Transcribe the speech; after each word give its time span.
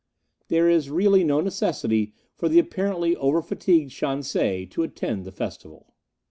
There 0.47 0.67
is 0.67 0.89
really 0.89 1.23
no 1.23 1.41
necessity 1.41 2.15
for 2.33 2.49
the 2.49 2.57
apparently 2.57 3.15
over 3.17 3.39
fatigued 3.39 3.91
Shan 3.91 4.23
se 4.23 4.65
to 4.71 4.81
attend 4.81 5.25
the 5.25 5.31
festival. 5.31 5.93